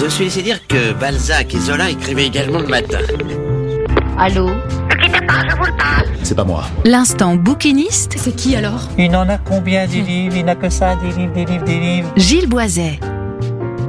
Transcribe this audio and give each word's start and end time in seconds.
Je 0.00 0.06
suis 0.06 0.24
laissé 0.24 0.42
dire 0.42 0.64
que 0.68 0.92
Balzac 0.92 1.52
et 1.56 1.58
Zola 1.58 1.90
écrivaient 1.90 2.26
également 2.26 2.60
le 2.60 2.68
matin. 2.68 3.00
Allô 4.16 4.48
C'est 6.22 6.36
pas 6.36 6.44
moi. 6.44 6.66
L'instant 6.84 7.34
bouquiniste, 7.34 8.14
C'est 8.16 8.36
qui 8.36 8.54
alors 8.54 8.88
Il 8.96 9.16
en 9.16 9.28
a 9.28 9.38
combien 9.38 9.88
des 9.88 10.00
livres 10.00 10.36
Il 10.36 10.44
n'a 10.44 10.54
que 10.54 10.70
ça, 10.70 10.94
des 10.96 11.10
livres, 11.10 11.32
des 11.32 11.44
livres, 11.44 11.64
des 11.64 11.80
livres. 11.80 12.12
Gilles 12.16 12.48
Boiset. 12.48 13.00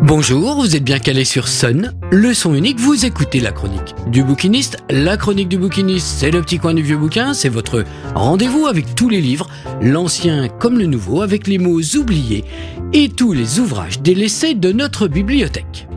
Bonjour, 0.02 0.56
vous 0.56 0.76
êtes 0.76 0.84
bien 0.84 0.98
calé 0.98 1.26
sur 1.26 1.48
Sun, 1.48 1.94
le 2.10 2.34
son 2.34 2.56
unique, 2.56 2.80
vous 2.80 3.06
écoutez 3.06 3.40
la 3.40 3.52
chronique 3.52 3.94
du 4.08 4.24
bouquiniste. 4.24 4.78
La 4.90 5.16
chronique 5.16 5.50
du 5.50 5.60
bouquiniste, 5.60 6.08
c'est 6.08 6.32
le 6.32 6.42
petit 6.42 6.58
coin 6.58 6.74
du 6.74 6.82
vieux 6.82 6.98
bouquin, 6.98 7.36
c'est 7.36 7.50
votre 7.50 7.84
rendez-vous 8.16 8.66
avec 8.66 8.96
tous 8.96 9.10
les 9.10 9.22
livres, 9.22 9.48
l'ancien 9.82 10.48
comme 10.48 10.80
le 10.80 10.86
nouveau, 10.86 11.22
avec 11.22 11.46
les 11.46 11.60
mots 11.60 11.82
oubliés 11.98 12.46
et 12.94 13.10
tous 13.10 13.34
les 13.34 13.60
ouvrages 13.60 14.02
délaissés 14.02 14.56
de 14.56 14.72
notre 14.72 15.08
bibliothèque. 15.08 15.89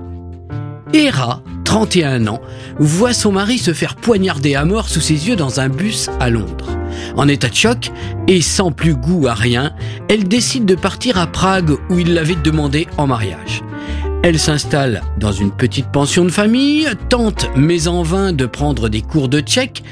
Hera, 0.94 1.42
31 1.64 2.26
ans, 2.26 2.40
voit 2.78 3.14
son 3.14 3.32
mari 3.32 3.58
se 3.58 3.72
faire 3.72 3.96
poignarder 3.96 4.54
à 4.54 4.64
mort 4.64 4.88
sous 4.88 5.00
ses 5.00 5.28
yeux 5.28 5.36
dans 5.36 5.60
un 5.60 5.68
bus 5.68 6.10
à 6.20 6.28
Londres. 6.28 6.76
En 7.16 7.28
état 7.28 7.48
de 7.48 7.54
choc 7.54 7.90
et 8.28 8.42
sans 8.42 8.72
plus 8.72 8.94
goût 8.94 9.26
à 9.26 9.34
rien, 9.34 9.72
elle 10.08 10.24
décide 10.24 10.66
de 10.66 10.74
partir 10.74 11.18
à 11.18 11.26
Prague 11.26 11.72
où 11.88 11.98
il 11.98 12.14
l'avait 12.14 12.34
demandé 12.34 12.86
en 12.98 13.06
mariage. 13.06 13.62
Elle 14.22 14.38
s'installe 14.38 15.02
dans 15.18 15.32
une 15.32 15.50
petite 15.50 15.90
pension 15.90 16.24
de 16.24 16.30
famille, 16.30 16.86
tente 17.08 17.48
mais 17.56 17.88
en 17.88 18.02
vain 18.02 18.32
de 18.32 18.46
prendre 18.46 18.88
des 18.88 19.02
cours 19.02 19.28
de 19.28 19.40
tchèque 19.40 19.82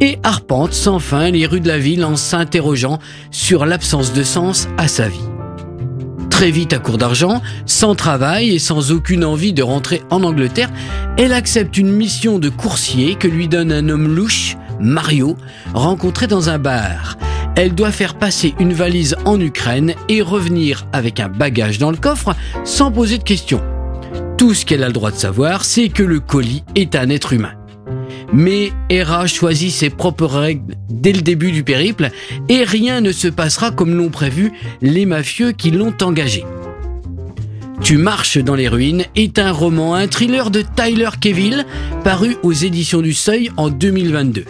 et 0.00 0.18
arpente 0.22 0.74
sans 0.74 0.98
fin 0.98 1.30
les 1.30 1.46
rues 1.46 1.60
de 1.60 1.68
la 1.68 1.78
ville 1.78 2.04
en 2.04 2.16
s'interrogeant 2.16 2.98
sur 3.30 3.66
l'absence 3.66 4.12
de 4.12 4.22
sens 4.22 4.68
à 4.78 4.88
sa 4.88 5.08
vie. 5.08 5.29
Très 6.40 6.50
vite 6.50 6.72
à 6.72 6.78
court 6.78 6.96
d'argent, 6.96 7.42
sans 7.66 7.94
travail 7.94 8.54
et 8.54 8.58
sans 8.58 8.92
aucune 8.92 9.26
envie 9.26 9.52
de 9.52 9.62
rentrer 9.62 10.00
en 10.08 10.22
Angleterre, 10.22 10.70
elle 11.18 11.34
accepte 11.34 11.76
une 11.76 11.92
mission 11.92 12.38
de 12.38 12.48
coursier 12.48 13.14
que 13.16 13.28
lui 13.28 13.46
donne 13.46 13.70
un 13.70 13.90
homme 13.90 14.08
louche, 14.08 14.56
Mario, 14.80 15.36
rencontré 15.74 16.28
dans 16.28 16.48
un 16.48 16.58
bar. 16.58 17.18
Elle 17.56 17.74
doit 17.74 17.92
faire 17.92 18.14
passer 18.14 18.54
une 18.58 18.72
valise 18.72 19.16
en 19.26 19.38
Ukraine 19.38 19.92
et 20.08 20.22
revenir 20.22 20.86
avec 20.94 21.20
un 21.20 21.28
bagage 21.28 21.76
dans 21.76 21.90
le 21.90 21.98
coffre 21.98 22.34
sans 22.64 22.90
poser 22.90 23.18
de 23.18 23.22
questions. 23.22 23.60
Tout 24.38 24.54
ce 24.54 24.64
qu'elle 24.64 24.82
a 24.82 24.86
le 24.86 24.94
droit 24.94 25.10
de 25.10 25.16
savoir, 25.16 25.66
c'est 25.66 25.90
que 25.90 26.02
le 26.02 26.20
colis 26.20 26.64
est 26.74 26.96
un 26.96 27.10
être 27.10 27.34
humain. 27.34 27.59
Mais 28.32 28.72
Hera 28.88 29.26
choisit 29.26 29.72
ses 29.72 29.90
propres 29.90 30.26
règles 30.26 30.74
dès 30.88 31.12
le 31.12 31.22
début 31.22 31.50
du 31.50 31.64
périple 31.64 32.10
et 32.48 32.64
rien 32.64 33.00
ne 33.00 33.12
se 33.12 33.28
passera 33.28 33.70
comme 33.70 33.96
l'ont 33.96 34.10
prévu 34.10 34.52
les 34.82 35.06
mafieux 35.06 35.52
qui 35.52 35.70
l'ont 35.70 35.94
engagé. 36.02 36.44
Tu 37.82 37.96
marches 37.96 38.38
dans 38.38 38.54
les 38.54 38.68
ruines 38.68 39.04
est 39.16 39.38
un 39.38 39.52
roman, 39.52 39.94
un 39.94 40.06
thriller 40.06 40.50
de 40.50 40.62
Tyler 40.62 41.08
Cavill 41.20 41.64
paru 42.04 42.36
aux 42.42 42.52
éditions 42.52 43.00
du 43.00 43.14
Seuil 43.14 43.50
en 43.56 43.68
2022. 43.70 44.44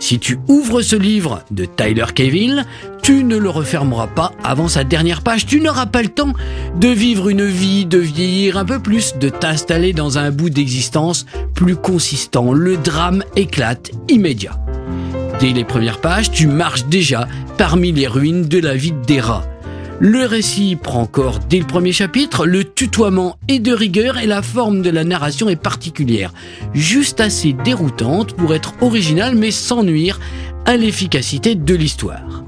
Si 0.00 0.18
tu 0.18 0.38
ouvres 0.48 0.80
ce 0.80 0.96
livre 0.96 1.44
de 1.50 1.66
Tyler 1.66 2.06
Cavill, 2.14 2.64
tu 3.02 3.22
ne 3.22 3.36
le 3.36 3.50
refermeras 3.50 4.06
pas 4.06 4.32
avant 4.42 4.66
sa 4.66 4.82
dernière 4.82 5.20
page. 5.20 5.44
Tu 5.44 5.60
n'auras 5.60 5.86
pas 5.86 6.02
le 6.02 6.08
temps 6.08 6.32
de 6.76 6.88
vivre 6.88 7.28
une 7.28 7.44
vie, 7.44 7.84
de 7.84 7.98
vieillir 7.98 8.56
un 8.56 8.64
peu 8.64 8.80
plus, 8.80 9.14
de 9.18 9.28
t'installer 9.28 9.92
dans 9.92 10.16
un 10.16 10.30
bout 10.30 10.48
d'existence 10.48 11.26
plus 11.54 11.76
consistant. 11.76 12.52
Le 12.52 12.78
drame 12.78 13.22
éclate 13.36 13.90
immédiat. 14.08 14.58
Dès 15.38 15.52
les 15.52 15.64
premières 15.64 16.00
pages, 16.00 16.30
tu 16.30 16.46
marches 16.46 16.86
déjà 16.86 17.28
parmi 17.58 17.92
les 17.92 18.06
ruines 18.06 18.46
de 18.46 18.58
la 18.58 18.74
vie 18.74 18.94
d'Hera. 19.06 19.44
Le 20.02 20.24
récit 20.24 20.76
prend 20.76 21.04
corps 21.04 21.40
dès 21.40 21.58
le 21.58 21.66
premier 21.66 21.92
chapitre, 21.92 22.46
le 22.46 22.64
tutoiement 22.64 23.36
est 23.48 23.58
de 23.58 23.74
rigueur 23.74 24.16
et 24.16 24.26
la 24.26 24.40
forme 24.40 24.80
de 24.80 24.88
la 24.88 25.04
narration 25.04 25.50
est 25.50 25.60
particulière, 25.60 26.32
juste 26.72 27.20
assez 27.20 27.52
déroutante 27.52 28.32
pour 28.32 28.54
être 28.54 28.72
originale 28.80 29.34
mais 29.34 29.50
sans 29.50 29.82
nuire 29.82 30.18
à 30.64 30.78
l'efficacité 30.78 31.54
de 31.54 31.74
l'histoire. 31.74 32.44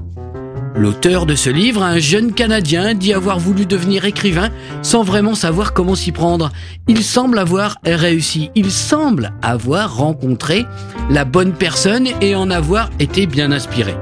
L'auteur 0.75 1.27
de 1.27 1.35
ce 1.35 1.51
livre, 1.51 1.83
un 1.83 1.99
jeune 1.99 2.33
Canadien, 2.33 2.95
dit 2.95 3.13
avoir 3.13 3.37
voulu 3.37 3.67
devenir 3.67 4.05
écrivain 4.05 4.49
sans 4.81 5.03
vraiment 5.03 5.35
savoir 5.35 5.73
comment 5.73 5.93
s'y 5.93 6.11
prendre. 6.11 6.51
Il 6.87 7.03
semble 7.03 7.37
avoir 7.37 7.77
réussi, 7.85 8.49
il 8.55 8.71
semble 8.71 9.31
avoir 9.43 9.95
rencontré 9.95 10.65
la 11.11 11.23
bonne 11.23 11.53
personne 11.53 12.07
et 12.19 12.33
en 12.33 12.49
avoir 12.49 12.89
été 12.99 13.27
bien 13.27 13.51
inspiré. 13.51 13.93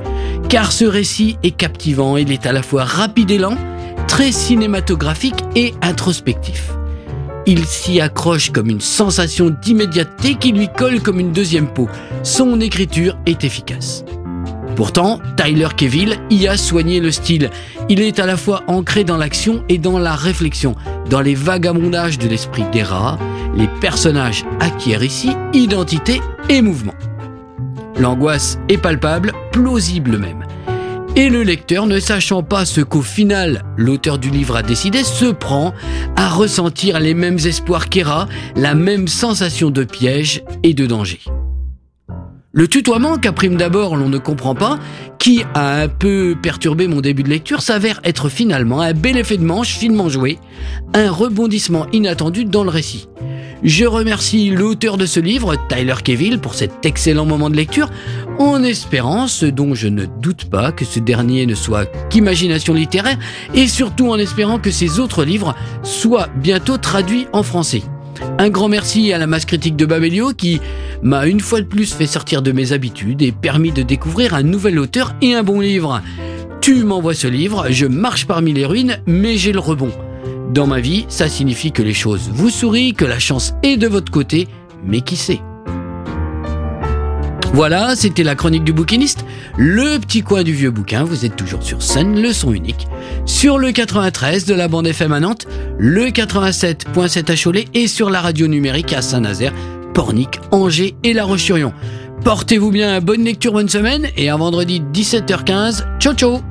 Car 0.51 0.73
ce 0.73 0.83
récit 0.83 1.37
est 1.43 1.51
captivant, 1.51 2.17
il 2.17 2.29
est 2.29 2.45
à 2.45 2.51
la 2.51 2.61
fois 2.61 2.83
rapide 2.83 3.31
et 3.31 3.37
lent, 3.37 3.55
très 4.09 4.33
cinématographique 4.33 5.45
et 5.55 5.73
introspectif. 5.81 6.73
Il 7.45 7.63
s'y 7.63 8.01
accroche 8.01 8.51
comme 8.51 8.69
une 8.69 8.81
sensation 8.81 9.49
d'immédiateté 9.49 10.35
qui 10.35 10.51
lui 10.51 10.67
colle 10.67 11.01
comme 11.01 11.21
une 11.21 11.31
deuxième 11.31 11.69
peau. 11.71 11.87
Son 12.23 12.59
écriture 12.59 13.17
est 13.25 13.45
efficace. 13.45 14.03
Pourtant, 14.75 15.21
Tyler 15.37 15.69
Cavill 15.77 16.19
y 16.29 16.47
a 16.47 16.57
soigné 16.57 16.99
le 16.99 17.11
style. 17.11 17.49
Il 17.87 18.01
est 18.01 18.19
à 18.19 18.25
la 18.25 18.35
fois 18.35 18.63
ancré 18.67 19.05
dans 19.05 19.17
l'action 19.17 19.63
et 19.69 19.77
dans 19.77 19.99
la 19.99 20.15
réflexion. 20.15 20.75
Dans 21.09 21.21
les 21.21 21.35
vagabondages 21.35 22.19
de 22.19 22.27
l'esprit 22.27 22.65
d'Hera, 22.73 23.17
les 23.55 23.69
personnages 23.79 24.43
acquièrent 24.59 25.03
ici 25.03 25.31
identité 25.53 26.19
et 26.49 26.61
mouvement. 26.61 26.95
L'angoisse 27.99 28.57
est 28.69 28.77
palpable, 28.77 29.33
plausible 29.51 30.17
même. 30.17 30.45
Et 31.15 31.29
le 31.29 31.43
lecteur, 31.43 31.87
ne 31.87 31.99
sachant 31.99 32.41
pas 32.41 32.63
ce 32.63 32.79
qu'au 32.79 33.01
final 33.01 33.63
l'auteur 33.75 34.17
du 34.17 34.29
livre 34.29 34.55
a 34.55 34.63
décidé, 34.63 35.03
se 35.03 35.25
prend 35.25 35.73
à 36.15 36.29
ressentir 36.29 36.99
les 36.99 37.13
mêmes 37.13 37.37
espoirs 37.37 37.89
qu'Hera, 37.89 38.27
la 38.55 38.75
même 38.75 39.09
sensation 39.09 39.71
de 39.71 39.83
piège 39.83 40.41
et 40.63 40.73
de 40.73 40.85
danger. 40.85 41.19
Le 42.53 42.67
tutoiement 42.67 43.17
qu'à 43.17 43.31
prime 43.33 43.55
d'abord 43.55 43.95
l'on 43.95 44.09
ne 44.09 44.17
comprend 44.17 44.55
pas, 44.55 44.79
qui 45.19 45.43
a 45.53 45.81
un 45.81 45.87
peu 45.87 46.35
perturbé 46.41 46.87
mon 46.87 47.01
début 47.01 47.23
de 47.23 47.29
lecture, 47.29 47.61
s'avère 47.61 47.99
être 48.03 48.29
finalement 48.29 48.81
un 48.81 48.93
bel 48.93 49.17
effet 49.17 49.37
de 49.37 49.43
manche 49.43 49.75
finement 49.75 50.09
joué, 50.09 50.39
un 50.93 51.11
rebondissement 51.11 51.87
inattendu 51.91 52.45
dans 52.45 52.63
le 52.63 52.69
récit. 52.69 53.07
Je 53.63 53.85
remercie 53.85 54.49
l'auteur 54.49 54.97
de 54.97 55.05
ce 55.05 55.19
livre, 55.19 55.55
Tyler 55.69 55.93
Cavill, 56.03 56.39
pour 56.39 56.55
cet 56.55 56.83
excellent 56.83 57.25
moment 57.25 57.49
de 57.51 57.55
lecture, 57.55 57.91
en 58.39 58.63
espérant, 58.63 59.27
ce 59.27 59.45
dont 59.45 59.75
je 59.75 59.87
ne 59.87 60.05
doute 60.05 60.45
pas, 60.45 60.71
que 60.71 60.83
ce 60.83 60.99
dernier 60.99 61.45
ne 61.45 61.53
soit 61.53 61.85
qu'imagination 62.09 62.73
littéraire, 62.73 63.19
et 63.53 63.67
surtout 63.67 64.09
en 64.09 64.17
espérant 64.17 64.57
que 64.57 64.71
ses 64.71 64.99
autres 64.99 65.23
livres 65.23 65.55
soient 65.83 66.29
bientôt 66.37 66.79
traduits 66.79 67.27
en 67.33 67.43
français. 67.43 67.83
Un 68.39 68.49
grand 68.49 68.67
merci 68.67 69.13
à 69.13 69.19
la 69.19 69.27
masse 69.27 69.45
critique 69.45 69.75
de 69.75 69.85
Babelio 69.85 70.31
qui 70.33 70.59
m'a 71.03 71.27
une 71.27 71.39
fois 71.39 71.61
de 71.61 71.65
plus 71.65 71.93
fait 71.93 72.07
sortir 72.07 72.41
de 72.41 72.51
mes 72.51 72.71
habitudes 72.71 73.21
et 73.21 73.31
permis 73.31 73.71
de 73.71 73.83
découvrir 73.83 74.33
un 74.33 74.43
nouvel 74.43 74.79
auteur 74.79 75.13
et 75.21 75.35
un 75.35 75.43
bon 75.43 75.59
livre. 75.59 76.01
Tu 76.61 76.83
m'envoies 76.83 77.13
ce 77.13 77.27
livre, 77.27 77.67
je 77.69 77.85
marche 77.85 78.25
parmi 78.25 78.53
les 78.53 78.65
ruines, 78.65 78.97
mais 79.05 79.37
j'ai 79.37 79.51
le 79.51 79.59
rebond. 79.59 79.91
Dans 80.51 80.67
ma 80.67 80.81
vie, 80.81 81.05
ça 81.07 81.29
signifie 81.29 81.71
que 81.71 81.81
les 81.81 81.93
choses 81.93 82.29
vous 82.29 82.49
sourient, 82.49 82.93
que 82.93 83.05
la 83.05 83.19
chance 83.19 83.53
est 83.63 83.77
de 83.77 83.87
votre 83.87 84.11
côté, 84.11 84.49
mais 84.83 84.99
qui 84.99 85.15
sait? 85.15 85.39
Voilà, 87.53 87.95
c'était 87.95 88.23
la 88.23 88.35
chronique 88.35 88.65
du 88.65 88.73
bouquiniste, 88.73 89.23
le 89.57 89.97
petit 89.99 90.23
coin 90.23 90.43
du 90.43 90.51
vieux 90.51 90.71
bouquin, 90.71 91.05
vous 91.05 91.23
êtes 91.23 91.37
toujours 91.37 91.63
sur 91.63 91.81
scène, 91.81 92.21
le 92.21 92.33
son 92.33 92.53
unique, 92.53 92.87
sur 93.25 93.57
le 93.59 93.71
93 93.71 94.43
de 94.43 94.53
la 94.53 94.67
bande 94.67 94.87
FM 94.87 95.13
à 95.13 95.21
Nantes, 95.21 95.47
le 95.77 96.07
87.7 96.07 97.31
à 97.31 97.35
Cholet 97.41 97.65
et 97.73 97.87
sur 97.87 98.09
la 98.09 98.19
radio 98.19 98.47
numérique 98.47 98.91
à 98.91 99.01
Saint-Nazaire, 99.01 99.53
Pornic, 99.93 100.41
Angers 100.51 100.95
et 101.03 101.13
La 101.13 101.23
Roche-sur-Yon. 101.23 101.71
Portez-vous 102.25 102.71
bien, 102.71 102.99
bonne 102.99 103.23
lecture, 103.23 103.53
bonne 103.53 103.69
semaine 103.69 104.07
et 104.17 104.29
à 104.29 104.35
vendredi 104.35 104.81
17h15, 104.93 105.99
ciao 105.99 106.13
ciao 106.13 106.50